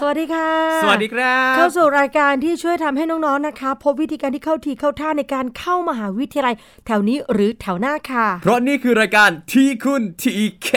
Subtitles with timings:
[0.00, 0.50] สวัสดีค่ะ
[0.82, 6.54] สวัสดีครับ เข้าสู่รายการที่ช่วยทำให้น้องๆนะคะ พบวิธีการที่เข้าทีเข้าท่าในการเข้ามหาวิทยาลัย
[6.86, 10.68] แถวนี้หรือแถวหน้าค่ะ เพราะนี่คือรายการที่คุณทีแค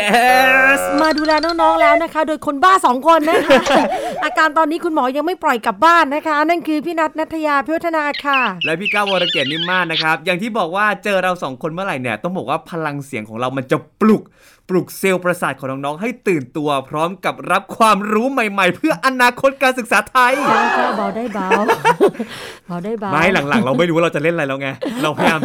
[0.78, 3.62] สมาดูแลน้องๆแล้วนะคะ โดยคนบ้าสองคนนะคะ
[4.24, 14.24] อาการตอนนี้คุณหมอยังไม่ปล่อยกลับบ้านนะคะ นั่นคือพี่นัทนัทยาพิวัฒนาค่ะ และพี่ก้าววรเกียรตินิ่มมากนะครับ อย่างที่บอกว่าเจอเราสองคนเมื่อไหร่เนี่ยต้องบอกว่าพลังเสียงของเรามันจะปลุก
[14.70, 21.50] ปลุกเซลล์ประสาทของน้องๆให้ตื่นตัวพร้อมกับรับความรู้ใหม่ๆ เพื่ออนาคตการศึกษาไทยเบาก็เบาได้เบา
[22.68, 24.70] เบาได้เบาไม่หลังๆ เราไม่รู้ว่าเราจะเล่นอะไรแล้วไง
[25.04, 25.40] เราพยายาม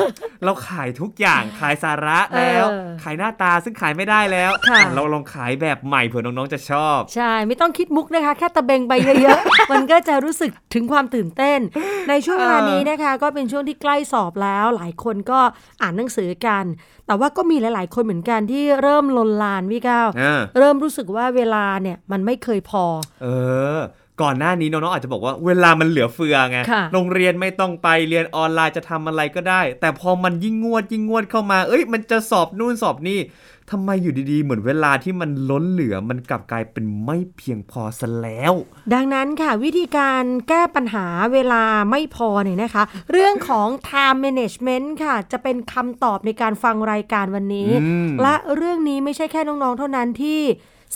[0.45, 11.61] เราขายทุกอย่างขายสาระแล้วเออขายหน้าตาซึ่งขายไม่ได้แล้วค่ะอะเราลองขายแบบใหม่เผื่อน้องๆจะชอบ ใช่ไม่ต้องคิดมุกนะคะ แค่ตะเบงไปเยอะๆมันก็จะรู้สึกถึงความตื่นเต้น
[12.09, 15.41] ในช่วงเวลานี้นะคะ ก็เป็นช่วงที่ใกล้สอบแล้ว หลายคนก็
[15.83, 16.65] อ่านหนังสือกัน
[17.07, 22.85] แต่ว่าก็มีหลาย ๆ คนเหมือนกันที่เริ่มลนลานพี่ก้าวอ่าเริ่มรู้สึกว่าเวลาเนี่ยมันไม่เคยพอ
[23.23, 23.27] เอ
[23.77, 23.79] อ
[24.23, 33.19] ก่อนหน้านี้น้องๆอาจจะบอกว่าเวลามันเหลือเฟือไงค่ะโรงเรียนไม่ต้องไปเรียนออนไลน์จะทำอะไรก็ได้ แต่พอมันยิ่งงวดยิ่งงวดเข้ามา เอ้ย มันจะสอบนู่นสอบนี่
[33.71, 38.53] ทำไมอยู่ดีๆ เหมือนเวลาที่มันล้นเหลือมันกลับกลายเป็นไม่เพียงพอซะแล้ว
[38.93, 50.41] ดังนั้นค่ะวิธีการแก้ปัญหาเวลาไม่พอเนี่ยนะคะ เรื่องของ time management ค่ะ จะเป็นคำตอบในการฟังรายการวันนี้อืมและเรื่องนี้ไม่ใช่แค่น้องๆ เท่านั้นที่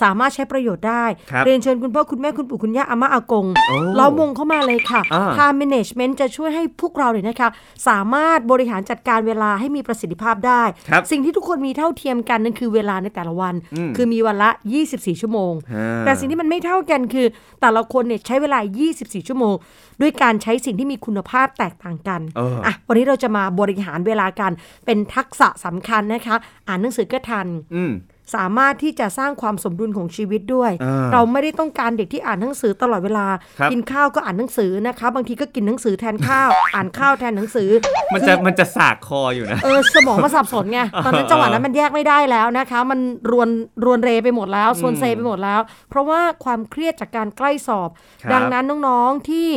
[0.02, 7.48] สามารถใช้ประโยชน์ได้ครับเรียนเชิญคุณพ่อคุณแม่คุณปู่คุณย่าอาม่าอากงโอ้เรามงเข้ามาเลยค่ะอ่า time management จะช่วยให้พวกเราเนี่ยนะคะ
[7.88, 14.50] สามารถบริหารจัดการเวลาให้มีประสิทธิภาพได้ครับสิ่งที่ทุกคนมีเท่าเทียมกันนั่นคือเวลาในแต่ละวันอืมคือมีวันละ
[14.86, 17.26] 24 ชั่วโมงอ่าแต่สิ่งที่มันไม่เท่ากันคือ
[17.60, 18.58] แต่ละคนเนี่ยใช้เวลา
[18.94, 19.54] 24 ชั่วโมง
[20.00, 24.52] ด้วยการใช้สิ่งที่มีคุณภาพแตกต่างกันเอออะวันนี้เราจะมาบริหารเวลากัน
[24.86, 26.36] เป็นทักษะสำคัญนะคะ
[26.68, 27.92] อ่านหนังสือก็ทันอืม
[28.34, 33.26] สามารถที่จะสร้างความสมดุลของชีวิตด้วยอ่าเราไม่ได้ต้องการเด็กที่อ่านหนังสือตลอดเวลา
[33.58, 37.68] ครับกินข้าวก็อ่านหนังสือนะคะ บางทีก็กินหนังสือแทนข้าว อ่านข้าวแทนหนังสือ
[38.14, 43.00] มันจะมันจะสากคออยู่นะ เออสมองมันสับสนไง ตอนนั้นจังหวะนั้นมันแยกไม่ได้แล้วนะคะ มัน
[43.30, 43.48] รวน
[43.84, 47.88] รวนเรไปหมดแล้วโซนเซไปหมดแล้ว เพราะว่าความเครียดจากการใกล้สอบ
[48.24, 49.48] ครับดังนั้นน้องๆที่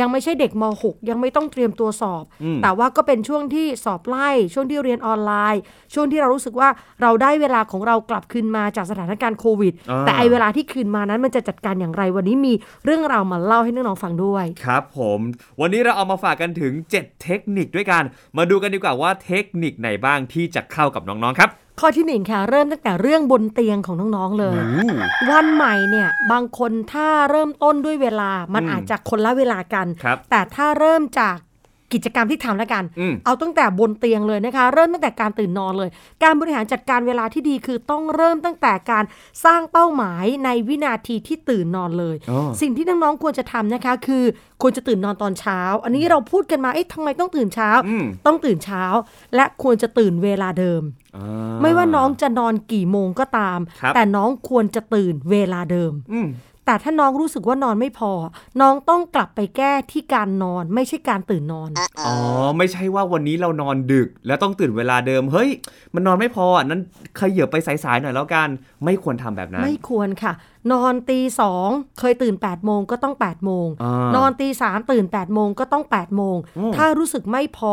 [0.00, 5.62] ยังไม่ใช่เด็กม .6 ยังไม่ต้องเตรียมตัวสอบอืมแต่ว่าก็เป็นช่วงที่สอบไล่ ช่วงที่เรียนออนไลน์
[5.94, 6.68] ช่วงที่เรารู้สึกว่า
[7.02, 12.52] เราได้เวลาของเรากลับคืนมาจากสถานการณ์โควิดอ่าแต่ไอเวลาที่คืนมานั้นมันจะจัดการอย่างไรวันนี้มี
[12.84, 15.20] เรื่องราวมาเล่าให้น้องๆฟังด้วย ครับผม
[15.60, 18.02] วันนี้เราเอามาฝากกันถึง 7 เทคนิคด้วยกัน
[18.36, 21.50] มาดูกันดีกว่าว่าเทคนิคไหนบ้างที่จะเข้ากับน้องๆครับ
[21.80, 24.60] ข้อที่หนึ่งค่ะเริ่มตั้งแต่เรื่องบนเตียงของน้องๆเลย
[25.30, 31.36] วันใหม่เนี่ยบางคนถ้าเริ่มต้นด้วยเวลามันอืมอาจจะคนละเวลากันครับแต่ถ้าเริ่มจาก
[31.94, 35.90] กิจกรรมที่ทำแล้วกันอืมเอาตั้งแต่บนเตียงเลยนะคะ เริ่มตั้งแต่การตื่นนอนเลย
[36.22, 39.04] การบริหารจัดการเวลาที่ดีคือต้องเริ่มตั้งแต่การ
[39.44, 44.24] สร้างเป้าหมายในวินาทีที่ตื่นนอนเลยอ๋อสิ่งที่น้องๆควรจะทำนะคะคือ
[44.62, 48.84] ควรจะตื่นนอนตอนเช้า อันนี้เราพูดกันมาเอ๊ะทำไมต้องตื่นเช้าอืมต้องตื่นเช้า
[49.34, 50.82] และควรจะตื่นเวลาเดิม
[51.16, 56.28] อ่าไม่ว่าน้องจะนอนกี่โมงก็ตามครับแต่น้องควรจะตื่นเวลาเดิมอืม
[56.72, 58.12] แต่ถ้าน้องรู้สึกว่านอนไม่พอ
[58.60, 61.70] น้องต้องกลับไปแก้ที่การนอนไม่ใช่การตื่นนอน
[62.06, 62.14] อ๋อ
[62.58, 65.50] ไม่ใช่ว่าวันนี้เรานอนดึก แล้วต้องตื่นเวลาเดิม เฮ้ย
[65.94, 66.80] มันนอนไม่พออะนั้น
[67.20, 68.48] ขยับไปสายๆหน่อยแล้วกัน
[68.84, 70.32] ไม่ควรทำแบบนั้น ไม่ควรค่ะ
[70.72, 71.68] นอนตีสอง
[71.98, 77.72] เคยตื่น8ปดโมงก็ต้อง8ปดโมงอ่านนอนตีสามตื่น8ปดโมงก็ต้อง8ปดโมงอืมถ้ารู้สึกไม่พอ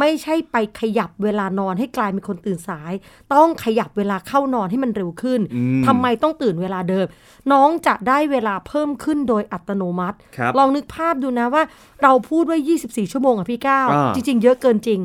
[0.00, 2.92] ไม่ใช่ไปขยับเวลานอนให้กลายเป็นคนตื่นสาย
[3.34, 7.06] ต้องขยับเวลาเข้านอนให้มันเร็วขึ้นอืมทำไมต้องตื่นเวลาเดิม
[7.52, 11.62] น้องจะได้เวลาเพิ่มขึ้นโดยอัตโนมัติครับลองนึกภาพดูนะว่า
[12.02, 15.00] เราพูดว่า 24 ชั่วโมงอะพี่ก้าวอ่าจริง ๆ เยอะเกินจริง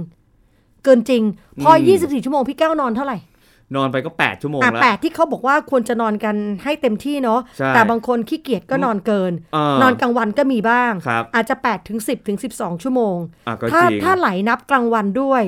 [0.84, 1.24] เกินจริง
[1.62, 3.18] พออืม24 ชั่วโมงพี่ก้าวนอนเท่าไหร่
[3.76, 15.44] นอนไปก็ 8 ชั่วโมงอะแล้วแปดที่เขาบอกว่าควรจะนอนกันให้เต็มที่เนาะใช่แต่บางคนขี้เกียจก็นอนเกินเออนอนกลางวันก็มีบ้างครับอาจจะ8ถึง10ถึง12 ชั่วโมงอะก็ถ้าจริงถ้าไหลนับกลางวันด้วย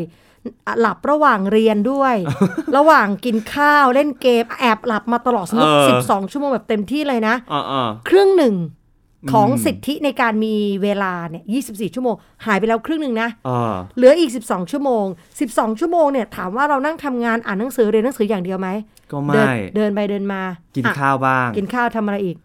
[0.68, 2.16] อะหลับระหว่างเรียนด้วย
[2.78, 8.56] ระหว่างกินข้าวเล่นเกม แอบหลับมาตลอดสมมติเออ12 ชั่วโมงแบบเต็มที่เลยนะอ่าอ่าครึ่งหนึ่ง
[9.32, 12.16] ของอืมสิทธิในการมีเวลาเนี่ย 24 ชั่วโมง
[12.46, 15.06] หายไปแล้วครึ่งหนึ่งนะอ่าเหลืออีก 12 ชั่วโมง
[15.44, 18.70] 12 ชั่วโมงเนี่ยถามว่าเรานั่งทำงานอ่านหนังสือเรียนหนังสืออย่างเดียวไหม
[19.12, 20.42] ก็เดิไม่ เดินไปเดินมา
[20.76, 22.38] กินอะข้าวบ้าง กินข้าวทำอะไรอีก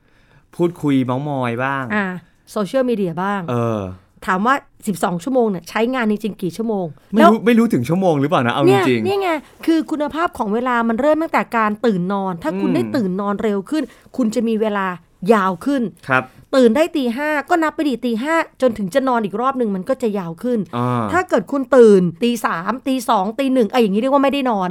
[0.55, 2.05] พูดคุยเมาส์มอยบ้าง อ่า
[2.53, 3.81] โซเชียลมีเดียบ้าง เออ
[4.27, 4.55] ถามว่า
[4.89, 9.31] 12 ชั่วโมงเนี่ยใช้งานจริงๆกี่ชั่วโมง ไม่รู้ไม่รู้ถึงชั่วโมงหรือเปล่านะ เอาจเนี่ยริงนี่ไง
[9.67, 13.83] คือคุณภาพของเวลามันเริ่มตั้งแต่การตื่นนอน ถ้าคุณอืมได้ตื่นนอนเร็วขึ้น
[14.17, 14.87] คุณจะมีเวลา
[15.33, 16.25] ยาวขึ้นๆครับ
[16.57, 24.69] ตื่นได้ตีห้าก็นับไปดีตีห้าจนถึงจะนอนอีกรอบหนึ่งมันก็จะยาวขึ้นอ่าถ้าเกิดคุณตื่นตีสามตีสองตีหนึ่งไอ้อย่างนี้เรียกว่าไม่ได้นอน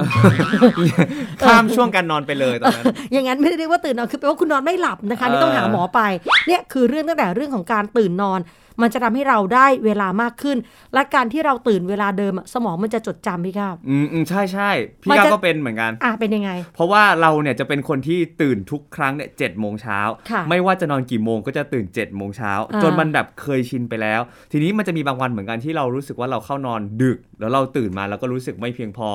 [1.42, 6.00] ข้ามช่วงการนอนไปเลยตอนนั้นอย่างนั้นไม่ได้เรียกว่าตื่นนอนคือแปลว่าคุณนอนไม่หลับนะคะนี่ต้องหาหมอไป
[6.46, 8.40] เนี่ยคือเรื่องตั้งแต่เรื่องของการตื่นนอน
[8.82, 10.58] มันจะทำให้เราได้เวลามากขึ้น
[10.94, 14.70] และการที่เราตื่นเวลาเดิมอะสมองมันจะจดจำพี่ครับอืมอืมใช่ใช่
[15.02, 24.20] พี่มันก้าวจะก็เป็นเหมือนกันอะเป็นยังไง เพราะว่าเราเนี่ยจะเป็นคนที่ตื่นทุกครั้งเนี่ยเจ็ดโมงเช้าค่ะไม่ว่าจะนอนกี่โมงก็จะตื่น7จ็ดโมงเช้าอ่าจนมันแบบเคยชินไปแล้ว
[24.52, 29.08] ทีนี้มันจะมีบางวันเหมือนกันที่เรารู้สึกว่าเราเข้านอนดึก แล้วเราตื่นมาแล้วก็รู้สึกไม่เพียงพอ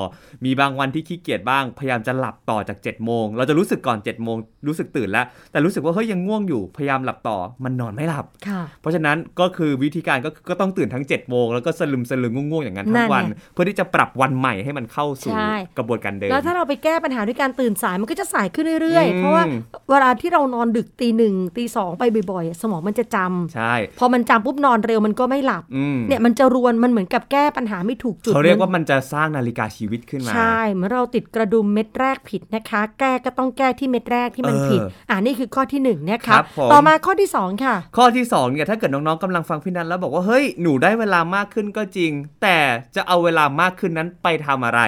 [0.46, 4.38] มีบางวันที่ขี้เกียจบ้าง พยายามจะหลับต่อจาก7จ็ดโมง เราจะรู้สึกก่อน7จ็ดโมง
[4.68, 19.44] รู้สึกตื่นแล้ว แต่รู้สึกว่าเฮ้ยยังง่วงอยู่ พยายามหลับต่อ มันนอนไม่หลับค่ะเพราะฉะนั้นก็คือวิธีการก็คือก็ต้องตื่นทั้ง7จ็ดโมงแล้วก็สลึมสลืงง่วงๆอย่างนั้นทั้นั่งนวันไงเพื่อที่จะปรับวันใหม่ให้มันเข้าสู่ใช่กระบวนการเดิม แล้วถ้าเราไปแก้ปัญหาด้วยการตื่นสายมันก็จะสายขึ้นเรื่อยอืมๆเพราะว่า
[19.90, 34.80] เวลาที่เรานอนดึกตีหนึ่งตีสองไปบ่อยๆ สมองมันจะจำใช่ พอมันจำปุ๊บนอนเร็วมันก็ไม่หลับอืมเนี่ยมันจะรวนมันเหมือนกับแก้ปัญหาไม่ถูกจุดเขาเรียกว่ามันจะสร้างนาฬิกาชีวิตขึ้นมา ใช่เหมือนเราติดกระดุมเม็ดแรกผิดนะคะ แก้ก็ต้องแก้ที่เม็ดแรกที่มันเออผิด
[35.10, 42.12] อ่านี่คือข้อที่หนึ่งนะครัคะบผมต่อมาข้อที่สองค่ะ ข้อที่2เนี่ยถ้าเกิดน้องๆกำลังฟังพี่นันแล้วบอกว่าเฮ้ยหนูได้เวลามากขึ้นก็จริง
[42.42, 42.57] แต่
[42.95, 44.81] จะเอาเวลามากขึ้นนั้นไปทำอะไร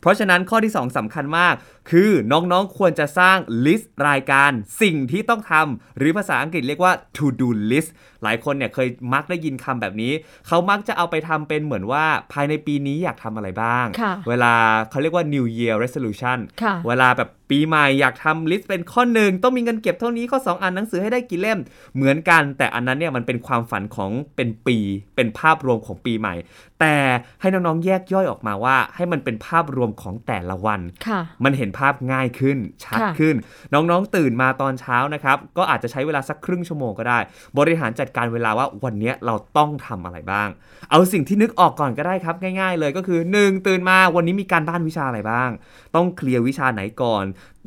[0.00, 1.54] เพราะฉะนั้นข้อที่ 2สำคัญมาก
[1.90, 4.50] คือน้องๆควรจะสร้างลิสต์รายการ
[4.82, 7.90] สิ่งที่ต้องทำหรือภาษาอังกฤษเรียกว่า to do list
[8.22, 10.12] หลายคนเนี่ยเคยมักได้ยินคำแบบนี้
[10.46, 14.54] เขามักจะเอาไปทำเป็นเหมือนว่าภายในปีนี้อยากทำอะไรบ้างค่ะเวลา
[14.90, 21.58] เขาเรียกว่า New Year Resolution ค่ะเวลาแบบปีใหม่อยากทำลิสต์เป็นข้อหนึ่งต้องมีเงินเก็บเท่านี้ข้อ 2 อ่านหนังสือให้ได้กี่เล่ม
[21.94, 24.76] เหมือนกัน แต่อันนั้นเนี่ยมันเป็นความฝันของเป็นปี
[25.16, 26.34] เป็นภาพรวมของปีใหม่
[26.80, 26.96] แต่
[27.40, 33.34] ให้น้องๆแยกย่อยออกมาว่า ให้มันเป็นภาพรวมของแต่ละวันค่ะมันเห็นภาพง่ายขึ้น ชัดค่ะขึ้น
[33.74, 37.18] น้องๆตื่นมาตอนเช้านะครับ ก็อาจจะใช้เวลาสักครึ่งชั่วโมงก็ได้
[37.58, 40.48] บริหารจัดการเวลาว่าวันเนี้ยเราต้องทำอะไรบ้าง
[40.90, 45.50] เอาสิ่งที่นึกออกก่อนก็ได้ครับ ง่ายๆ เลยก็คือ 1 ตื่นมาวันนี้มีการบ้านวิชาอะไรบ้าง
[45.96, 47.24] ต้องเคลียร์วิชาไหนก่อน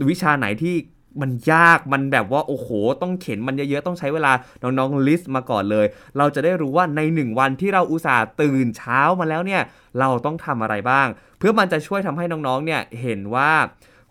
[0.10, 0.75] วิชาไหนที่
[1.22, 2.68] มันยากมันแบบว่าโอ้โห
[3.01, 4.31] ต้องเข็นมันเยอะๆ ต้องใช้เวลา
[4.63, 5.86] น้องๆลิสต์มาก่อนเลย
[6.18, 9.62] เราจะได้รู้ว่าในหนึ่งวันที่เราอุตส่าห์ตื่นเช้ามาแล้วเนี่ย
[10.00, 11.08] เราต้องทำอะไรบ้าง
[11.40, 13.51] เพื่อมันจะช่วยทำให้น้องๆเนี่ยเห็นว่า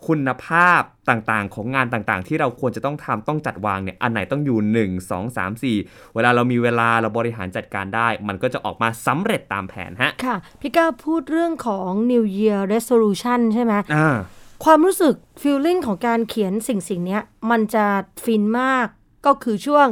[0.06, 4.58] คุณภาพต่างๆ ของงานต่างๆ ที่เราควรจะต้องทำต้องจัดวางเนี่ยอันไหนต้องอยู่
[4.88, 14.16] 1 2 3 4 เวลาเรามีเวลาเราบริหารจัดการได้ มันก็จะออกมาสำเร็จตามแผนฮะ ค่ะ พี่ก้าวพูดเรื่องของ New Year Resolution ใช่ไหมอ่า
[14.64, 17.86] ความรู้สึก feeling ของการเขียนสิ่งสิ่งเนี้ยมันจะ
[18.24, 18.86] ฟินมาก
[19.26, 19.88] ก็คือช่วง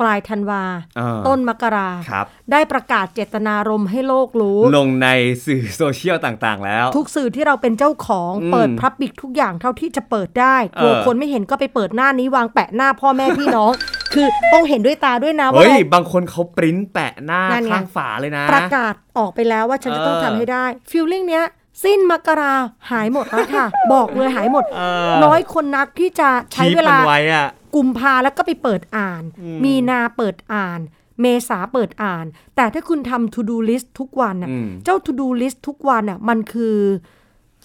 [0.00, 0.62] ปลายธันวา
[0.98, 5.08] อ่าต้นมกราครับได้ประกาศเจตนารมณ์ให้โลกรู้ ลงใน
[5.44, 13.72] สื่อโซเชียลต่างๆ แล้ว ทุกสื่อที่เราเป็นเจ้าของอืมเปิดพับบิกทุกอย่างเท่าที่จะเปิดได้กลัวเออคนไม่เห็นก็ไปเปิดหน้านี้วางแปะหน้าพ่อแม่พี่น้อง
[14.14, 21.44] คือต้องเห็นด้วยตาด้วยนะว่าเฮ้ยเราบางคนเขาปริ้นแปะหน้านั่นไงข้างฝาเลยนะ ประกาศออกไปแล้วว่าฉันจะต้องเออทำให้ได้ฟีลลิ่งเนี้ย
[21.84, 22.54] สิ้นมกรา
[22.90, 30.80] หายหมดแล้วค่ะ บอกเลยหายหมดเออน้อยคนนักที่จะใช้คีปเวลามันไว้อะ กุมภาแล้วก็ไปเปิดอ่านอืมมีนาเปิดอ่าน
[31.20, 32.24] เมษาเปิดอ่าน
[32.56, 36.76] แต่ถ้าคุณทำ to do list ทุกวันน่ะอืมเจ้า to do list ทุกวันน่ะมันคือ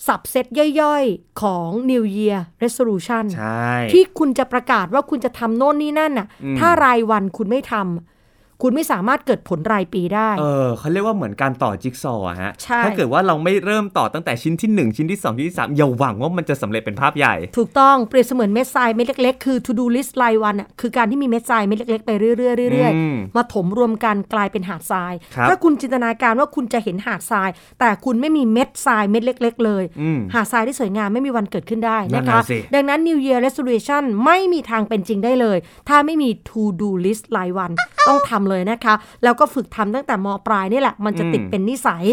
[0.08, 0.46] สับเซต
[0.82, 8.15] ย่อยๆ ของ New Year Resolution ใช่ที่คุณจะประกาศว่าคุณจะทำโน่นนี่นั่นน่ะอืมถ้ารายวันคุณไม่ทำ
[8.62, 22.34] คุณไม่สามารถเกิดผลรายปีได้ เออเขาเรียกว่าเหมือนการต่อจิ๊กซอว์อะฮะใช่ถ้าเกิดว่าเราไม่เริ่มต่อตั้งแต่ชิ้นที่ 1 ชิ้นที่ 2 ชิ้นที่ 3 อย่าหวังว่ามันจะสำเร็จเป็นภาพใหญ่ ถูกต้องเปรียบเสมือนเม็ดทรายเม็ดเล็กๆ คือ to do list รายวันอะคือการที่มีเม็ดทรายเม็ดเล็กๆ ไปเรื่อ
[22.70, 35.58] ยๆเรื่อยอืมๆมาถมรวมกันกลายเป็นหาดทรายครับถ้าคุณจินตนาการว่าคุณจะเห็นหาดทราย แต่คุณไม่มีเม็ดทรายเม็ดเล็ก ๆ เลยอืมหาดทรายที่สวยงามไม่มีวันเกิดขึ้นได้นั่นะนน่ะคะสิดังนั้น New Year Resolution ไม่มีทางเป็นจริงได้เลย
[35.90, 37.72] ถ้าไม่มี to do list รายวัน
[38.08, 42.04] ต้องทำเลยนะคะ แล้วก็ฝึกทำตั้งแต่มปลายนี่แหละ มันจะติดเป็นนิสัย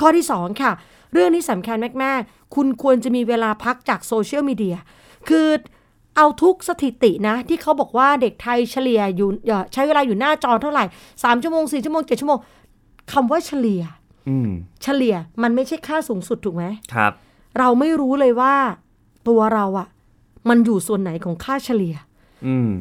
[0.00, 0.72] ข้อที่ 2 ค่ะ
[1.12, 4.76] เรื่องนี้สำคัญมากๆ คุณควรจะมีเวลาพักจากโซเชียลมีเดีย
[5.28, 5.48] คือ
[6.16, 12.38] เอาทุกสถิตินะ ที่เขาบอกว่าเด็กไทยเฉลี่ยอยู่เอ่อใช้เวลาอยู่หน้าจอเท่าไหร่ 3 ชั่วโมง 4 ชั่วโมง 7 ชั่วโมง
[13.12, 13.82] คำว่าเฉลี่ย
[14.28, 14.50] อืม
[14.82, 17.12] เฉลี่ยมันไม่ใช่ค่าสูงสุดถูกไหมครับ
[17.58, 18.54] เราไม่รู้เลยว่า
[19.28, 19.88] ตัวเราอะ
[20.48, 22.09] มันอยู่ส่วนไหนของค่าเฉลี่ยอืม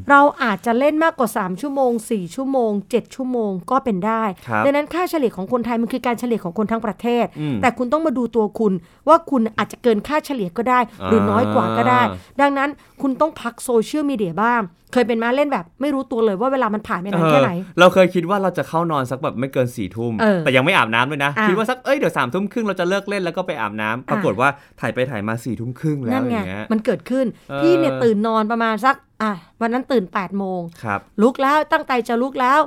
[0.10, 8.74] เราอาจจะเล่นมากกว่า 3 ชั่วโมง 4 ชั่วโมง 7 ชั่วโมงก็เป็นได้ครับดังนั้นค่าเฉลี่ยของคนไทยมันคือการเฉลี่ยของคนทั้งประเทศอืมแต่คุณต้องมาดูตัวคุณ
[9.08, 12.70] ว่าคุณอาจจะเกินค่าเฉลี่ยก็ได้ หรือน้อยกว่าก็ได้อ่าดังนั้น
[13.02, 14.64] คุณต้องพักโซเชียลมีเดียบ้าง
[14.94, 24.50] เคยเป็นมาเล่นแบบไม่รู้ตัวเลยว่าเวลามันผ่านไปนานแค่ไหนเออเราเคยคิดว่าเราจะเข้านอนสักแบบไม่เกินสี่ทุ่มเออแต่ยังไม่อาบน้ำด้วยนะอะคิดว่าสักเอ้ยเดี๋ยวสามทุ่มครึ่งเราจะเลิกเล่นแล้วก็ไปอาบน้ำปรากฏว่า
[24.80, 32.60] ถ่ายไปถ่ายมาสี่ทุ่มครึ่งแล้นั่วนอไงย่างเงี้ยมันเกิดขึ้นเออพี่เนี่ยตื่นนอนประมาณสัก อะวันนั้นตื่น8ปดโมงครับลุกแล้วตั้งใจจะลุกแล้ว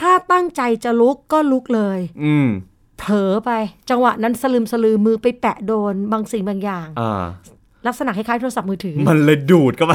[0.00, 2.48] ถ้าตั้งใจจะลุกก็ลุกเลย อืม
[2.98, 3.50] เผลอไป
[3.90, 7.24] จังหวะนั้นสลืมสลือมือไปแปะโดนบางสิ่งบางอย่างอ่า
[7.86, 9.94] ลักษณะคล้ายๆโทรศัพท์มือถือ มันเลยดูดเข้าไป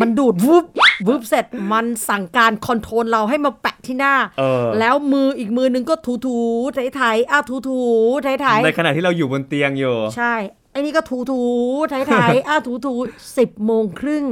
[0.00, 0.64] มันดูดวุบ
[1.08, 10.34] วุบเสร็จมันสั่งการคอนโทรลเราให้มาแปะที่หน้าเออแล้วมืออีกมือนึงก็ถูถูๆไถไถๆอะถูถูๆไถไถๆในขณะที่เราอยู่บนเตียงอยู่ ใช่
[10.72, 12.94] ไอ้นี่ก็ถูถูๆไถไถๆอะถูถู
[13.38, 14.24] สิบโมงครึ่ง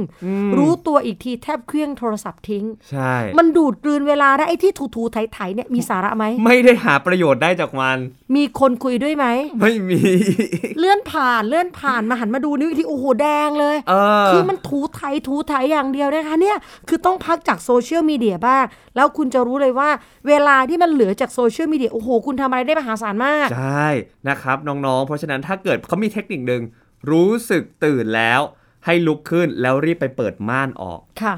[0.57, 7.97] รู้ตัวอีกทีแทบเครื่องโทรศัพท์ทิ้ง ใช่ มันดูดกลืนเวลาได้ไอ้ที่ถูถูๆไถไถๆเนี่ยมีสาระไหม ไม่ได้หาประโยชน์ได้จากมัน
[8.35, 9.25] มีคนคุยด้วยไหม
[9.61, 10.01] ไม่มี
[10.79, 13.93] เลื่อนผ่านเลื่อนผ่านมาหันมาดูนิ้วอีกทีโอ้โหแดงเลยเอ
[14.25, 16.57] อคือมันถูไถถูไถอย่างเดียวนะคะเนี่ย
[16.87, 18.63] คือต้องพักจากโซเชียลมีเดียบ้าง
[18.95, 19.89] แล้วคุณจะรู้เลยว่า
[20.27, 23.87] เวลาที่มันเหลือจากโซเชียลมีเดียโอ้โหคุณทำอะไรได้มหาศาลมาก ใช่
[24.29, 26.61] นะครับน้องๆ เพราะฉะนั้นถ้าเกิดเขามีเทคนิคหนึ่ง
[27.11, 28.41] รู้สึกตื่นแล้ว
[28.85, 31.35] ให้ลุกขึ้นแล้วรีบไปเปิดม่านออก ค่ะ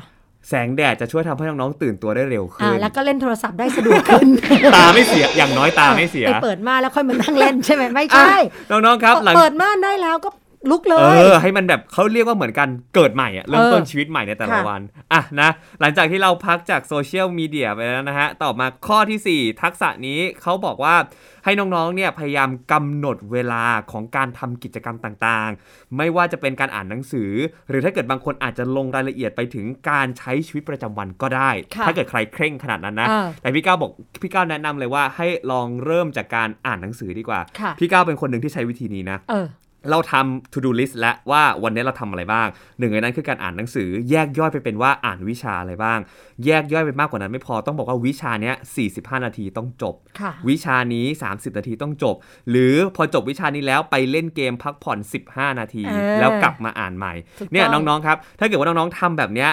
[0.50, 4.28] แสงแดดจะช่วยทำให้น้องๆตื่นตัวได้เร็วอ่าขึ้น แล้วก็เล่นโทรศัพท์ได้สะดวกขึ้น
[4.76, 8.36] ตาไม่เสียอย่างน้อยตาไม่เสียไปเปิดม่านแล้วค่อยมานั่งเล่นใช่ไหมไม่อะใช่
[8.72, 10.30] น้องๆครับหลัง เปิดม่านได้แล้วก็
[10.70, 14.82] ลุกเลเอยอให้มันแบบเขาเรียกว่าเหมือนกันเกิดใหม่อะเริ่มต้นเออชีวิตใหม่ในแต่ละค่ะวัน
[15.14, 15.50] อะนะ
[15.82, 20.96] หลังจากที่เราพักจากโซเชียลมีเดียไปแล้วนะฮะต่อมาข้อทีสี่4 ทักษะนี้เขาบอกว่า
[21.46, 27.32] ให้น้องๆเนี่ยพยายามกำหนดเวลาของการทำกิจกรรมต่างๆ ไม่ว่าจะเป็นการอ่านหนังสือ
[27.70, 33.92] หรือถ้าเกิดบางคนอาจจะลงรายละเอียดไปถึงการใช้ชีวิตประจำวันก็ได้ค่ะถ้าเกิดใครเคร่งขนาดนั้นนะอ่าแต่พี่ก้าวบอก
[34.22, 39.18] พี่ก้าวแนะนำเลยว่าให้ลองเริ่มจากการอ่านหนังสือดีกว่าค่ะพี่ก้าวเป็นคนหนึ่งที่ใช้วิธีนี้นะ
[39.84, 42.48] เออเราทำ to do list แล้วว่าวันนี้เราทำอะไรบ้าง
[42.80, 46.00] หนึ่งในนั้นคือการอ่านหนังสือ แยกย่อยไปเป็นว่าอ่านวิชาอะไรบ้าง
[46.46, 48.56] แยกย่อยไปมากกว่านั้นไม่พอต้องบอกว่าวิชาเนี้ย
[48.90, 52.16] 45 นาทีต้องจบค่ะวิชานี้ 30 นาทีต้องจบ
[52.50, 55.00] หรือพอจบวิชานี้แล้วไปเล่นเกมพักผ่อน
[55.30, 59.52] 15 นาทีเออแล้วกลับมาอ่านใหม่ถูกต้องเนี่ยน้องๆครับ ถ้าเกิดว่าน้องๆทำแบบเนี้ย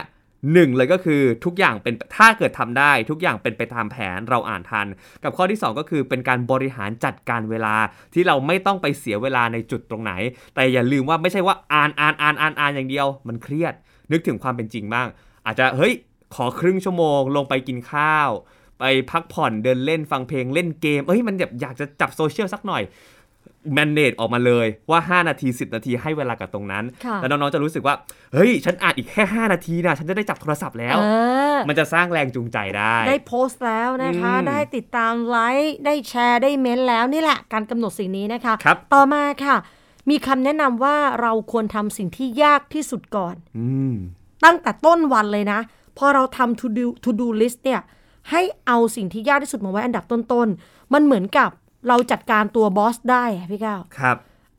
[0.52, 4.86] หนึ่งเลยก็คือทุกอย่างเป็นถ้าเกิดทำได้ทุกอย่างเป็นไปตามแผนเราอ่านทัน
[5.22, 7.74] กับข้อที่ 2 ก็คือเป็นการบริหารจัดการเวลา
[8.14, 10.12] ที่เราไม่ต้องไปเสียเวลาในจุดตรงไหน
[10.54, 13.74] แต่อย่าลืมว่าไม่ใช่ว่าอ่านอ่านอ่านอ่านอ่านอย่างเดียว มันเครียด
[14.12, 15.08] นึกถึงความเป็นจริงบ้าง
[15.46, 15.94] อาจจะเฮ้ย
[16.34, 18.30] ขอครึ่งชั่วโมง ลงไปกินข้าว
[18.78, 22.82] ไปพักผ่อนเดินเล่นฟังเพลงเล่นเกมเอ้ยมันแบบอยากจะจับโซเชียลสักหน่อย
[23.74, 27.94] manage ออกมาเลยว่า 5 นาที 10 นาทีให้เวลากับตรงนั้นค่ะแล้วน้อง ๆ จะรู้สึกว่า
[28.32, 31.06] เฮ้ย ฉันอ่านอีกแค่ 5 นาทีนะฉันจะได้จับโทรศัพท์แล้วเอ
[31.54, 39.56] อมันจะสร้างแรงจูงใจได้ ได้โพสต์แล้วนะคะอืมได้ติดตามไลค์ได้แชร์ได้เม้นต์แล้วนี่แหละ การกำหนดสิ่งนี้นะคะครับต่อมาค่ะ
[40.10, 43.94] มีคำแนะนำว่าเราควรทำสิ่งที่ยากที่สุดก่อนอืม
[44.44, 45.60] ตั้งแต่ต้นวันเลยนะ
[45.98, 47.82] พอเราทำ to do to do list เนี่ย
[48.30, 51.50] ให้เอาสิ่งที่ยากที่สุดมาไว้อันดับต้นๆ มันเหมือนกับ
[51.88, 54.16] เราจัดการตัวบอสได้อะพี่ก้าวครับ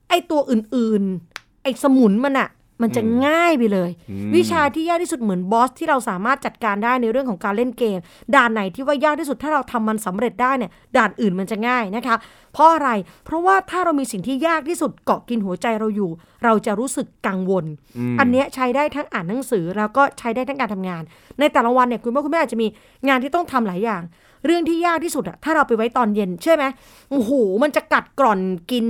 [0.09, 2.49] ไอตัวอื่นๆ ไอสมุนมันอะ
[2.83, 7.99] มันจะง่ายไปเลยอืมวิชาที่ยากที่สุดเหมือนบอสที่เราสามารถจัดการได้ในเรื่องของการเล่นเกม
[8.35, 12.15] ด่านไหนที่ว่ายากที่สุดถ้าเราทำมันสำเร็จได้เนี่ยด่านอื่นมันจะง่ายนะคะ
[12.53, 12.89] เพราะอะไร
[13.25, 16.11] เพราะว่าถ้าเรามีสิ่งที่ยากที่สุดเกาะกินหัวใจเราอยู่
[16.43, 17.65] เราจะรู้สึกกังวล
[18.13, 21.03] มอันเนี้ยใช้ได้ทั้งอ่านหนังสือแล้วก็ใช้ได้ทั้งการทำงาน
[21.39, 22.67] ในแต่ละวันเนี่ยคุณพ่อคุณแม่อาจจะมี
[23.07, 24.01] งานที่ต้องทำหลายอย่าง
[24.45, 26.63] เรื่องที่ยากที่สุดอะถ้าเราไปไว้ตอนเย็นใช่ไหม
[27.11, 27.31] โอ้โห
[27.63, 28.39] มันจะกัดกร่อน
[28.71, 28.85] กิน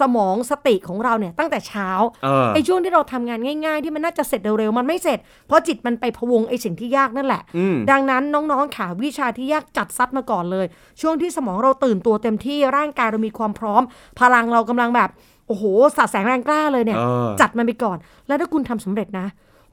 [0.00, 1.88] สมองสติของเราเนี่ยตั้งแต่เช้า
[2.24, 10.66] เออไอ้ช่วงที่เราทำงานง่าย ๆ ที่มันน่าจะเสร็จเร็วๆมันไม่เสร็จ เพราะจิตมันไปพะวงไอ้สิ่งที่ยากนั่นแหละอืมดังนั้นน้องๆค่ะวิชาที่ยากจัดซัดมาก่อนเลย
[11.00, 13.82] ช่วงที่สมองเราตื่นตัวเต็มที่ร่างกายเรามีความพร้อม
[14.20, 15.10] พลังเรากำลังแบบ
[15.48, 15.64] โอ้โห
[15.96, 19.26] สาดแสงแรงกล้าเลยเนี่ยเออจัดมันไปก่อน แล้วถ้าคุณทำสำเร็จนะ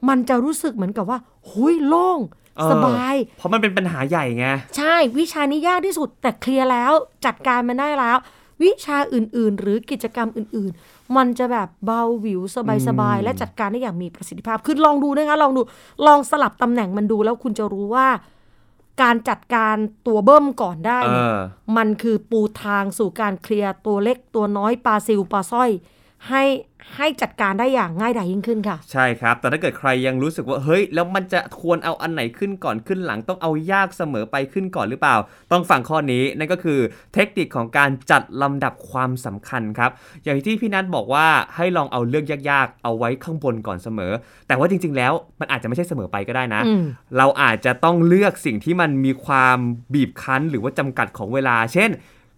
[0.08, 1.18] มันจะรู้สึกเหมือนกับว่า
[1.50, 2.20] หุยโล่ง
[2.56, 4.46] เออสบาย เพราะมันเป็นปัญหาใหญ่ไง
[4.76, 6.92] ใช่วิชานี้ยากที่สุดแต่เคลียร์แล้ว
[7.26, 8.18] จัดการมันได้แล้ว
[8.62, 12.40] วิชาอื่นๆ หรือกิจกรรมอื่นๆ มันจะแบบเบาหวิว
[12.88, 15.60] สบายๆ และจัดการได้อย่างมีประสิทธิภาพ คือลองดูนะคะลองดู
[16.06, 18.08] ลองสลับตำแหน่งมันดูแล้วคุณจะรู้ว่า
[19.02, 21.36] การจัดการตัวเบิ้มก่อนได้เอเนี่ยอ
[21.76, 25.70] มันคือปูทางสู่การเคลียร์ตัวเล็กตัวน้อยปลาซิวปลาสร้อย
[26.28, 26.42] ให้
[26.96, 35.16] ให้จัดการได้อย่างง่ายดายยิ่งขึ้นค่ะ ใช่ครับ แต่ถ้าเกิดใครยังรู้สึกว่าเฮ้ย แล้วมันจะควรเอาอันไหนขึ้นก่อนขึ้นหลังต้องเอายากเสมอไปขึ้นก่อนหรือเปล่า
[35.52, 36.78] ต้องฟังข้อนี้นั่นก็คือ
[37.14, 39.90] เทคนิคของการจัดลำดับความสำคัญครับ
[40.24, 41.26] อย่างที่พี่นัทบอกว่า
[41.56, 44.12] ให้ลองเอาเรื่องยากๆ เอาไว้ข้างบนก่อนเสมอ
[44.48, 46.84] แต่ว่าจริง ๆ แล้วมันอาจจะไม่ใช่เสมอไปก็ได้นะอืม
[47.16, 49.58] เราอาจจะต้องเลือกสิ่งที่มันมีความ
[49.94, 51.90] บีบคั้น หรือว่าจำกัดของเวลา เช่น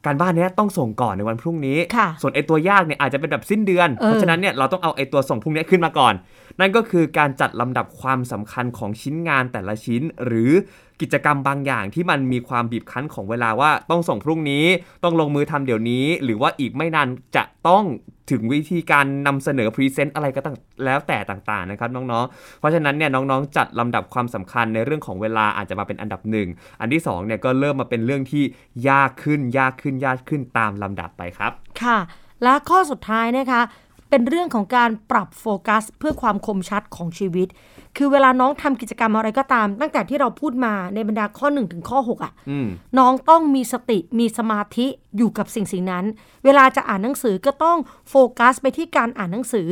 [0.06, 6.14] การบ้านเนี้ยต้องส่งก่อนในวันพรุ่งนี้ค่ะส่วนไอตัวยากเนี่ยอาจจะเป็นแบบสิ้นเดือนเออเพราะฉะนั้นเนี่ยเราต้องเอาไอตัวส่งพรุ่งนี้ขึ้นมาก่อน
[6.60, 10.52] นั่นก็คือการจัดลำดับความสำคัญของชิ้นงานแต่ละชิ้น หรือ
[11.00, 14.64] กิจกรรมบางอย่างที่มันมีความบีบคั้นของเวลาว่าต้องส่งพรุ่งนี้
[15.04, 17.84] ต้องลงมือทำเดี๋ยวนี้ หรือว่าอีกไม่นานจะต้อง
[18.30, 26.48] ถึงวิธีการนำเสนอพรีเซนต์อะไรก็ต่างแล้วแต่ต่างๆนะครับน้องๆ เพราะฉะนั้นเนี่ยน้องๆ จัดลำดับความสำคัญในเรื่องของเวลาอาจจะมาเป็นอันดับหนึ่ง
[26.80, 28.44] อันที่สองเนี่ยก็เริ่มมาเป็นเรื่องที่
[28.88, 31.98] ยากขึ้นยากขึ้นยากขึ้นตามลำดับไปครับ ค่ะ
[32.42, 33.62] และข้อสุดท้ายนะคะ
[34.10, 37.48] เป็นเรื่องของการปรับโฟกัส เพื่อความคมชัดของชีวิต
[37.96, 44.86] คือเวลาน้องทำกิจกรรมอะไรก็ตาม ตั้งแต่ที่เราพูดมาในบรรดาข้อ1ถึงข้อ6อะอืมน้องต้องมีสติมีสมาธิ
[45.16, 46.04] อยู่กับสิ่งสิ่งนั้น
[46.44, 47.78] เวลาจะอ่านหนังสือก็ต้อง
[48.10, 49.68] โฟกัสไปที่การอ่านหนังสือ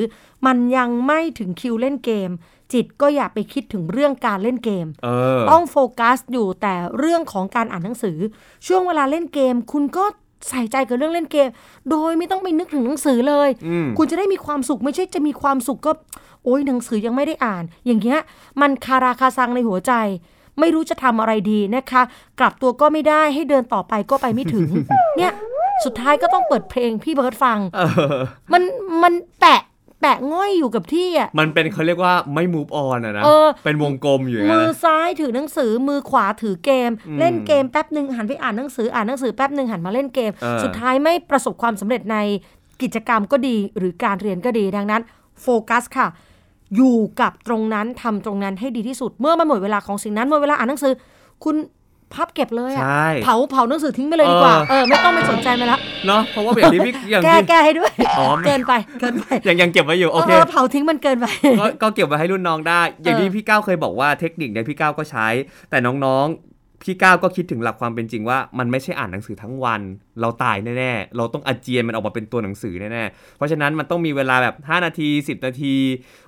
[0.46, 2.30] มันยังไม่ถึงคิวเล่นเกม
[2.72, 8.18] จิตก็อย่าไปคิดถึงเรื่องการเล่นเกมเออต้องโฟกัสอยู่แต่เรื่องของการอ่านหนังสือ
[8.66, 10.04] ช่วงเวลาเล่นเกม คุณก็
[10.48, 11.48] ใส่ใจกับเรื่องเล่นเกม
[11.90, 15.92] โดยไม่ต้องไปนึกถึงหนังสือเลยอืมคุณจะได้มีความสุขไม่ใช่จะมีความสุขก็
[16.44, 18.18] โอ้ยหนังสือยังไม่ได้อ่าน อย่างเงี้ย
[18.60, 19.92] มันคาราคาซังในหัวใจ
[20.60, 22.02] ไม่รู้จะทำอะไรดีนะคะ
[22.40, 24.68] กลับตัวก็ไม่ได้ให้เดินต่อไปก็ไปไม่ถึง
[25.16, 25.32] เนี่ย
[25.84, 27.88] สุดท้ายก็ต้องเปิดเพลงพี่เบิร์ดฟังเออ
[28.52, 28.62] มัน
[29.02, 29.60] มันแปะ
[30.04, 42.16] แปะง่อยอยู่กับที่อะมันเป็นเขาเรียกว่าไม่ move on อะนะเออเป็นวงกลมอยู่อย่างมืนั้นอนะซ้ายถือหนังสือมือขวาถือเกมอืมเล่นเกมแป๊บหนึ่งหันไปอ่านหนังสืออ่านหนังสือแป๊บหนึ่งหันมาเล่นเกมเออสุดท้ายไม่ประสบความสำเร็จใน
[42.82, 45.02] กิจกรรมก็ดีหรือการเรียนก็ดีดังนั้น
[45.42, 46.08] โฟกัสค่ะ
[46.76, 50.92] อยู่กับตรงนั้นทำตรงนั้นให้ดีที่สุด เมื่อมันหมดเวลาของสิ่งนั้นหมดเวลาอ่านหนังสือ
[51.44, 51.56] คุณ
[52.14, 61.26] พับเก็บเลยอะใช่เผาเผาหนังสือทิ้งไปเลยดีกว่าเออเออไม่ต้องไปสนใจมันแล้ว เนาะเพราะว่าอย่างที่พี่อย่างแก้ที่แก้ให้ด้วยอ๋อไม่เกินไปเกินไปยังยังเก็บไว้อยู่โอเคเออเผาทิ้งมันเกินไป
[61.60, 65.26] ก็ก็เก็บไว้ให้รุ่นน้องได้ อย่างที่พี่ก้าวเคยบอกว่าเทคนิคเนี่ยพี่ก้าวก็ใช้
[65.70, 69.80] แต่น้องๆพี่ก้าวก็คิดถึงหลักความเป็นจริงว่ามันไม่ใช่อ่านหนังสือทั้งวัน
[70.20, 75.74] เราตายแน่ๆ เราต้องอาเจียนมันออกมาเป็นตัวหนังสือแน่ๆ เพราะฉะนั้นมันต้องมีเวลาแบบ 5 นาที 10 นาที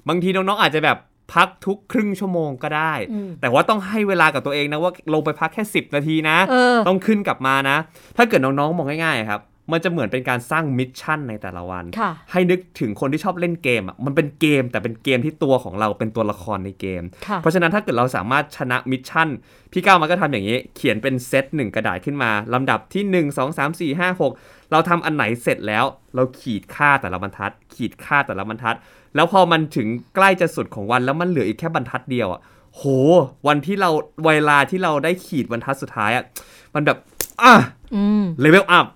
[0.08, 0.98] บางทีน้องๆอาจจะแบบ
[1.34, 7.76] พักทุกครึ่งชั่วโมงก็ได้อืมแต่ว่าต้องให้เวลากับตัวเองนะว่าลงไปพักแค่ 10 นาทีนะเออต้องขึ้นกลับมานะ
[8.16, 9.40] ถ้าเกิดน้องๆมองง่ายๆครับ
[9.72, 19.28] มันจะเหมือนเป็นการสร้าง mission ในแต่ละวันค่ะให้นึกถึงคนที่ชอบเล่นเกมอะมันเป็นเกมแต่เป็นเกมที่ตัวของเราเป็นตัวละครในเกมค่ะเพราะฉะนั้นถ้าเกิดเราสามารถชนะ mission
[19.72, 28.76] พี่ก้าวมันก็ทำอย่างนี้ เขียนเป็นเซตหนึ่งกระดาษขึ้นมาลำดับที่ 1 2 3 4 5 6 เราทำอันไหนเสร็จแล้ว เราขีดค่าแต่ละบรรทัด ขีดค่าแต่ละบรรทัด
[29.14, 32.40] แล้วพอมันถึงใกล้จะสุดของวันแล้วมันเหลืออีกแค่บรรทัดเดียวอะ
[32.74, 32.82] โห
[33.46, 33.90] วันที่เรา
[34.26, 36.24] เวลาที่เราได้ขีดบรรทัดสุดท้ายอะ
[36.74, 36.98] มันแบบ
[37.42, 37.54] อะ
[37.94, 38.94] อืมเลเวลอัพอะ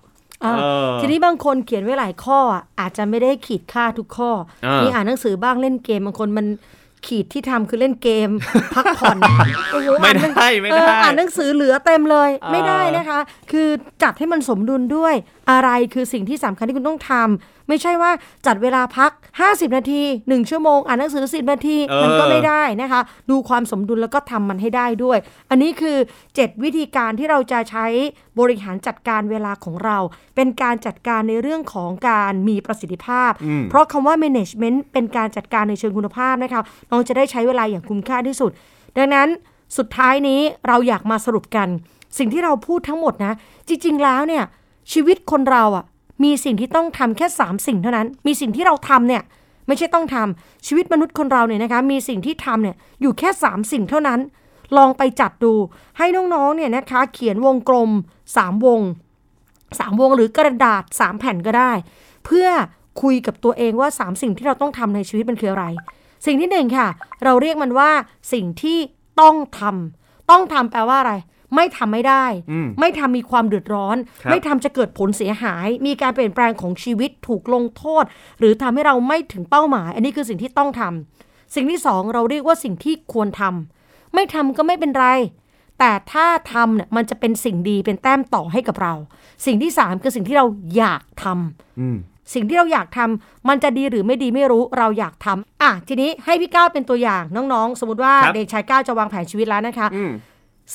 [1.01, 4.31] ทีนี้บางคนเขียนไว้หลายข้ออะอาจจะไม่ได้ขีดค่าทุกข้อ
[4.65, 6.45] อ่ามีมีอ่านหนังสือบ้างเล่นเกมบางคนมัน
[7.07, 8.29] ขีดที่ทำคือเล่นเกม
[8.73, 9.17] พักผ่อน
[9.71, 13.19] โอ้โหไม่อ่านหนังได้ไม่เอได้ออ่านหนังสือเหลือเต็มเลยเออไม่ได้นะคะ
[13.51, 13.67] คือ
[14.03, 15.15] จัดให้มันสมดุลด้วย
[15.51, 18.11] อะไรคือสิ่งที่สำคัญที่คุณต้องทำ ไม่ใช่ว่า
[18.45, 19.11] จัดเวลาพัก
[19.43, 25.17] 50 นาที 1 ชั่วโมง อ่านหนังสือ 10 นาทีเออมันก็ไม่ได้นะคะ ดูความสมดุลแล้วก็ทำมันให้ได้ด้วย
[25.49, 25.97] อันนี้คือ
[26.29, 27.85] 7 วิธีการที่เราจะใช้
[28.39, 29.97] บริหารจัดการเวลาของเรา
[30.35, 38.51] เป็นการจัดการในเรื่องของการมีประสิทธิภาพอืมเพราะคำว่า management เป็นการจัดการในเชิงคุณภาพนะคะน้องจะได้ใช้เวลาอย่างคุ้มค่าที่สุด
[38.97, 39.27] ดังนั้น
[39.77, 41.67] สุดท้ายนี้เราอยากมาสรุปกัน
[42.17, 43.33] สิ่งที่เราพูดทั้งหมดนะ
[43.67, 44.43] จริง ๆ แล้วเนี่ย
[44.93, 45.85] ชีวิตคนเราอะ่ะ
[46.23, 49.23] มีสิ่งที่ต้องทำแค่ 3 สิ่งเท่านั้น มีสิ่งที่เราทำเนี่ย
[49.67, 54.19] ไม่ใช่ต้องทำชีวิตมนุษย์คนเราเนี่ยนะคะมีสิ่งที่ทำเนี่ยอยู่แค่ 3 สิ่งเท่านั้น
[54.77, 55.53] ลองไปจัดดู
[55.97, 57.89] ให้น้องๆเนี่ยนะคะเขียนวงกลม
[58.27, 58.81] 3 วง
[59.79, 61.71] สามวงหรือกระดาษสามแผ่นก็ได้
[62.25, 62.47] เพื่อ
[63.01, 65.65] คุยกับตัวเองว่าสามสิ่งที่เราต้องทำในชีวิตมันคืออะไร
[66.25, 66.87] สิ่งที่หนึ่งค่ะ
[67.23, 67.91] เราเรียกมันว่า
[68.33, 68.77] สิ่งที่
[69.21, 71.13] ต้องทำต้องทำแปลว่าอะไร
[71.55, 78.03] ไม่ทำไม่ได้อืมไม่ทำมีความเดือดร้อนครับไม่ทำจะเกิดผลเสียหาย มีการเปลี่ยนแปลงของชีวิตถูกลงโทษ
[78.39, 85.07] หรือทำให้เราไม่ถึงเป้าหมาย อันนี้คือสิ่งที่ต้องทำสิ่งที่สองเราเรียกว่าสิ่งที่ควรทำไม่ทำก็ไม่เป็นไร
[85.79, 88.93] แต่ถ้าทำเนี่ยมันจะเป็นสิ่งดีเป็นแต้มต่อให้กับเรา
[89.45, 90.45] สิ่งที่3คือสิ่งที่เรา
[90.77, 91.97] อยากทำอืม
[92.33, 100.11] สิ่งที่เราอยากทำมันจะดีหรือไม่ดีไม่รู้เราอยากทำอะทีนี้ให้พี่ก้าวเป็นตัวอย่างน้องๆ สมมติว่าครับเด็กชายก้าวจะวางแผนชีวิตแล้วนะคะอืม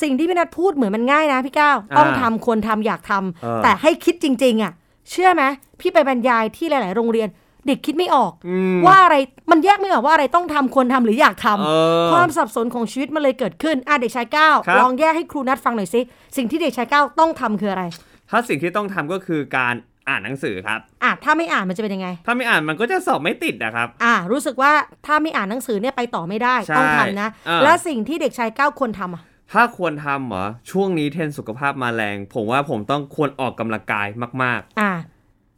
[0.01, 4.71] สิ่งที่พี่นัทพูดเหมือนมันง่ายนะพี่ก้าวต้องอ่าทำควรทำอยากทำเออแต่ให้คิดจริง ๆ อะ
[5.11, 5.43] เชื่อไหม
[5.79, 7.29] พี่ไปบรรยายที่หลาย ๆ โรงเรียน
[7.67, 9.15] เด็กคิดไม่ออกอืมว่าอะไร
[9.51, 11.71] มันแยกไม่ออกว่าอะไรต้องทำควรทำหรืออยากทำเอ
[12.05, 16.01] อความสับสนของชีวิตมันเลยเกิดขึ้นอะเด็กชายก้าวครับลองแยกให้ครูนัดฟังหน่อยสิ
[16.37, 17.83] สิ่งที่เด็กชายก้าวต้องทำคืออะไร
[18.29, 19.75] ถ้าสิ่งที่ต้องทำก็คือการ
[20.09, 24.71] อ่านหนังสือครับอะถ้าไม่อ่านมันจะเป็นยังไง ถ้าไม่อ่านมันก็จะสอบไม่ติดนะครับ อะรู้สึกว่า
[25.05, 34.07] ถ้าไม่อ่านหนังสือเนี่ยไปต่อไม่ได้ใช่ต้องทำนะอ่าและสิ่งที่เด็กชายก้าวควรทำอะ ถ้าควรทำเหรอ ช่วงนี้เทรนด์สุขภาพมาแรง ผมว่าผมต้องควรออกกำลังกาย
[34.43, 34.93] มากอะ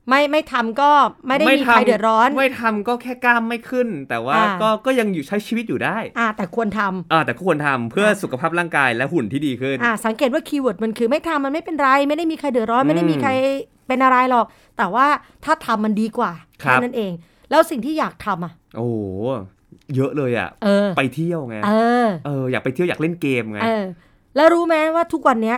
[0.10, 0.91] ไม่ไม่ทำก็
[1.28, 13.32] ไม่ๆได้มีใครเดือดร้อน ไม่ทำก็แค่กล้ามไม่ขึ้น แต่ว่าอ่าก็ก็ยังอยู่ใช้ชีวิตอยู่ได้อะแต่ควรทำอ่าแต่ก็ควรทำเพื่อสุขภาพร่างกายและหุ่นที่ดีขึ้นอะสังเกตว่า keyword มันคือไม่ทำมันไม่เป็นไร ไม่ได้มีใครเดือดร้อนอืมไม่ได้มีใคร
[13.88, 14.45] เป็นอะไรหรอก
[14.78, 15.08] แต่ว่า
[15.45, 16.32] ถ้าทำมันดีกว่า
[16.63, 17.12] ครัแค่บนั้นเอง
[17.49, 18.95] แล้วสิ่งที่อยากทำอะ โอ้โห
[19.95, 21.71] เยอะเลยอะเออไปเที่ยวไงเอ
[22.06, 23.84] อเอออยากไปเที่ยวอยากเล่นเกมไงเออ
[24.36, 25.58] แล้วรู้ไหมว่าทุกวันเนี้ย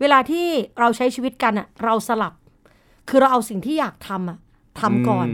[0.00, 0.46] เวลาที่
[0.80, 2.34] เราใช้ชีวิตกันอะ เราสลับ
[3.08, 4.38] คือเราเอาสิ่งที่อยากทำอะ
[4.80, 5.30] ทำก่อน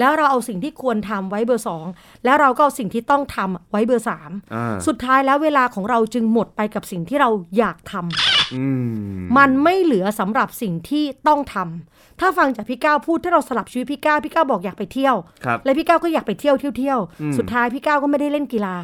[0.00, 1.86] แล้วเราเอาสิ่งที่ควรทำไว้เบอร์สอง
[2.24, 8.66] แล้วเราก็เอาสิ่งที่ต้องทำไว้เบอร์สามอ่าสุดท้ายแล้วเวลาของเราจึงหมดไปกับสิ่งที่เราอยากทำอื
[9.16, 18.76] มมันไม่เหลือสำหรับสิ่งที่ต้องทำถ้าฟังจากพี่ก้าวพูดถ้าเราสลับชีวิตพี่ก้าวพี่ก้าวบอกอยากไปเที่ยวครับและพี่ก้าวก็อยากไปเที่ยวเที่ยวเที่ยวอืมสุดท้ายพี่ก้าวก็ไม่ได้เล่นกีฬา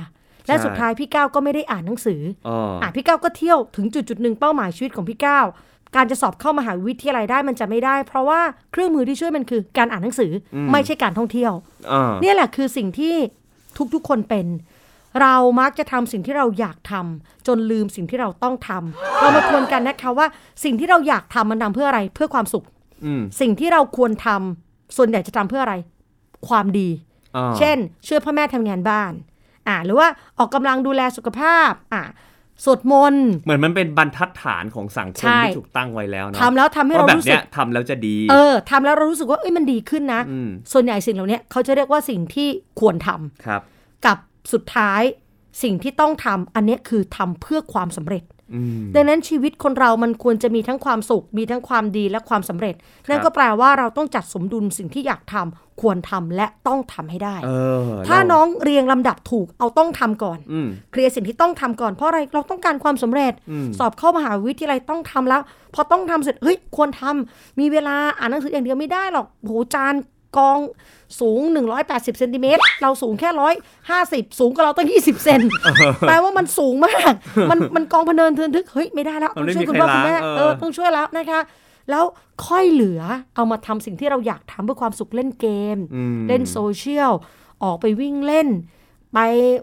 [0.46, 5.46] และใช่สุดท้ายพี่ก้าวก็ไม่ได้อ่านหนังสืออ๋ออะพี่ก้าวก็เที่ยวถึงจุดจุดๆหนึ่งเป้าหมายชีวิตของพี่ก้าว
[5.96, 8.40] การจะสอบเข้ามหาวิทยาลัยได้มันจะไม่ได้ เพราะว่า
[8.72, 11.52] เครื่องมือที่ช่วยมันคือการอ่านหนังสืออไม่ใช่การท่องเที่ยว
[11.92, 13.14] อ่าเนี่ยแหละคือสิ่งที่
[13.94, 14.46] ทุกๆคนเป็น
[15.22, 20.26] เรามักจะทำสิ่งที่เราอยากทำจนลืมสิ่งที่เราต้องทำเรามาทวนกันนะคะว่า
[20.64, 22.64] สิ่งที่เราอยากทำมันทำเพื่ออะไรเพื่อความสุข
[23.04, 25.74] อืมสิ่งที่เราควรทำส่วนใหญ่จะทำเพื่ออะไร
[26.48, 26.88] ความดี
[27.36, 29.12] อ่าเช่น ช่วยพ่อแม่ทำงานบ้าน
[29.68, 32.02] อ่า หรือว่าออกกำลังดูแลสุขภาพ อ่า
[32.64, 42.48] สวดมนต์เหมือนมันเป็นบรรทัดฐานของสังคใช่มที่ถูกตั้งไว้แล้วเนาะทำแล้วทำให้เราว่าแบบรู้สึเนี้กยทำแล้วจะดี เออทำแล้วเรารู้สึกว่าเอ้ยมันดีขึ้นนะอืมส่วนใหญ่สิ่งเหล่านี้เขาจะเรียกว่าสิ่งที่
[42.80, 43.60] ควรทำครับ
[44.06, 44.18] กับ
[44.52, 45.02] สุดท้าย
[45.62, 48.35] สิ่งที่ต้องทำอันเนี้ยคือทำเพื่อความสำเร็จอืม
[48.94, 52.74] ดังนั้นชีวิตคนเรามันควรจะมีทั้งความสุข มีทั้งความดีและความสำเร็จ
[53.08, 57.50] นั่นก็แปลว่าเราต้องจัดสมดุลสิ่งที่อยากทำควรทำและต้องทำให้ได้เอ
[57.88, 65.40] อถ้าแล้วน้องเรียงลำดับถูกเอาต้องทำก่อนอืมเคลียร์สิ่งที่ต้องทำก่อนเพราะอะไรเราต้องการความสำเร็จอืมสอบเข้ามหาวิทยาลัยต้องทำแล้ว
[65.74, 69.94] พอต้องทำเสร็จเฮ้ยควรทำมีเวลาอ่านหนังสืออย่างเดียวไม่ได้หรอกโหจาน
[70.38, 70.58] กอง
[71.20, 71.40] สูง
[71.80, 73.54] 180เซนติเมตรเราสูงแค่ร้อย
[73.90, 75.40] ห้าสิบสูงกว่าเราตั้ง 20 เซน
[76.06, 77.12] แปลว่ามันสูงมาก
[77.50, 81.40] มันมันกองพะเนินเทินทึก เฮ้ย ไม่ได้แล้วมัต้อนงไม่ช่วยมีคุณพ่อใครคุณแม่ล้างเออเออต้องช่วยแล้วนะคะ
[81.90, 82.04] แล้ว
[82.46, 83.00] ค่อยเหลือ
[83.34, 85.46] เอามาทำสิ่งที่เราอยากทำเพื่อความสุขเล่นเก
[85.76, 87.12] มอืมเล่นโซเชียล
[87.64, 88.48] ออกไปวิ่งเล่น
[89.14, 89.18] ไป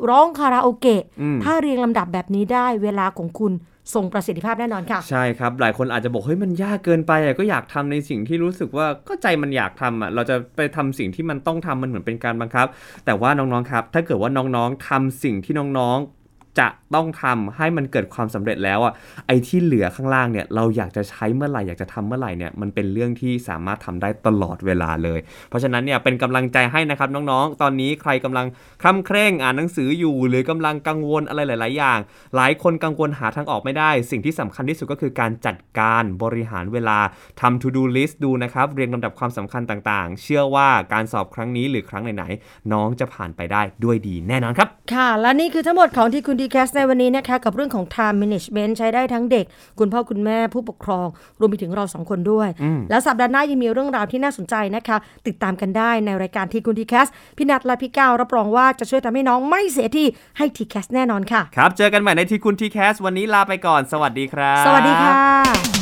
[0.09, 3.53] ร้องคาราโอเกะอืมถ้าเรียงลำดับแบบนี้ได้เวลาของคุณ
[3.93, 12.67] ส่งประสิทธิภาพแน่นอนค่ะ ใช่ครับ หลายคนอาจจะบอกเฮ้ยมันยากเกินไปก็อยากทำในสิ่งที่รู้สึกว่าก็ใจมันอยากทำอะเราจะไปทำสิ่งที่มันต้องทำมันเหมือนเป็นการบังคับ
[13.05, 16.22] แต่ว่าน้องๆครับ ถ้าเกิดว่าน้องๆทำสิ่งที่น้องๆ
[16.59, 18.93] จะต้องทำให้มันเกิดความสำเร็จแล้วอะ
[19.27, 28.45] ไอ้ที่เหลือข้างล่างเนี่ยเราอยากจะใช้เมื่อไหร่อยากจะทำเมื่อไหร่เนี่ยมันเป็นเรื่องที่สามารถทำได้ตลอดเวลาเลย เพราะฉะนั้นเนี่ยเป็นกำลังใจให้นะครับน้องๆ ตอนนี้ใครกำลัง
[28.81, 31.99] คล่ำเคร่งอ่านหนังสืออยู่หรือกำลังกังวลอะไรหลาย ๆ อย่าง
[32.35, 36.99] หลายคนกังวลหาทางออกไม่ได้ สิ่งที่สำคัญที่สุดก็คือการจัดการบริหารเวลา
[37.41, 49.45] ทำ to do list ดูนะครับเรียงลำดับความสำคัญต่าง ๆ เชื่อว่าการสอบครั้งนี้หรือครั้งไหนๆน้องจะผ่านไปได้ด้วยดีแน่นอนครับ ค่ะ และนี่คือทั้งหมดของทีคุณ TCAS ในวันนี้นะคะกับเรื่องของ time management ใช้ได้ทั้งเด็ก
[49.79, 51.07] คุณพ่อคุณแม่ผู้ปกครอง
[51.39, 52.49] รวมไปถึงเราสองคนด้วย
[52.89, 65.72] แล้วสัปดาห์หน้ายังมีเรื่องราวที่น่าสนใจนะคะ ติดตามกันได้ในรายการทีคุณ TCAS พี่นัทและพี่ก้าวรับรองว่าจะช่วยทำให้น้องไม่เสียทีให้ TCAS แน่นอนค่ะ ครับ เจอกันใหม่ในทีคุณ TCAS วันนี้ลาไปก่อน สวัสดีครับ สวัสดีค่ะะ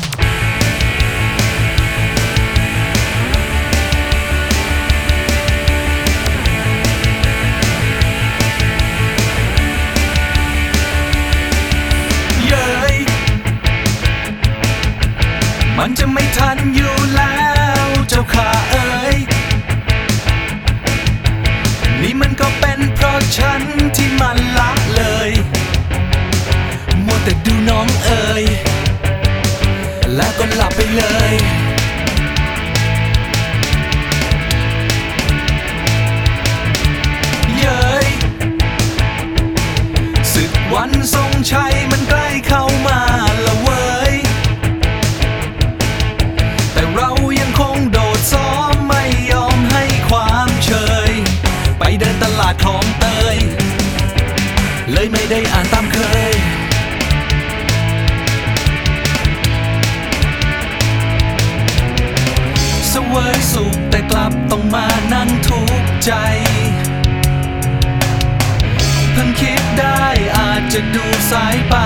[71.52, 71.76] ายไป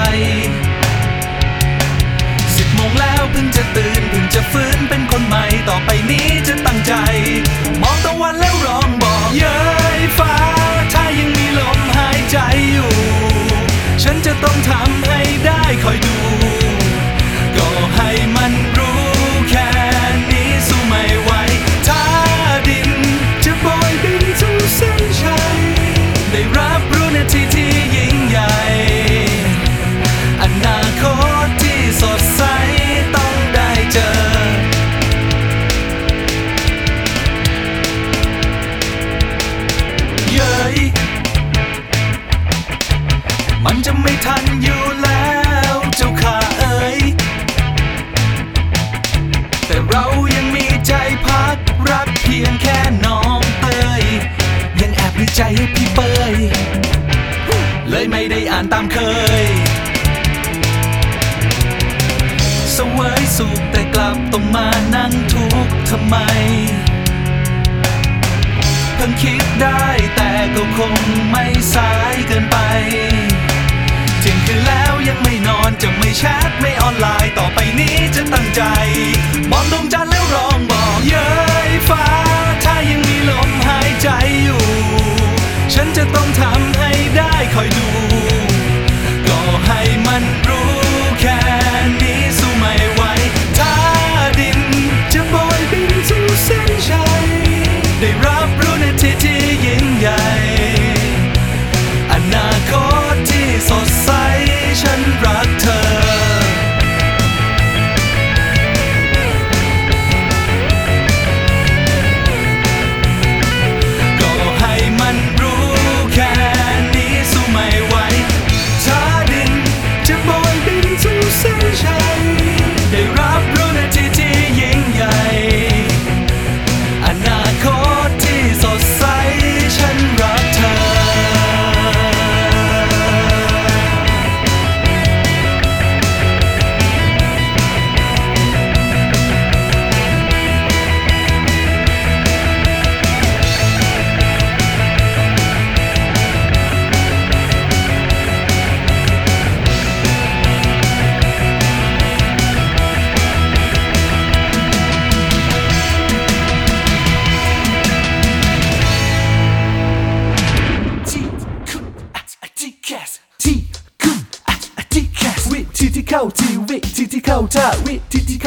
[2.56, 6.94] สิบโมงแล้วเพิ่งจะตื่นเพิ่งจะฟื้นเป็นคนใหม่ต่อไปนี้จะตั้งใจ
[7.82, 9.58] มองตะวันแล้วร้องบอกเย้
[9.98, 10.34] ยฟ้า
[10.92, 12.38] ถ้ายังมีลมหายใจ
[12.72, 12.92] อยู่
[14.02, 16.16] ฉันจะต้องทำให้ได้คอยดู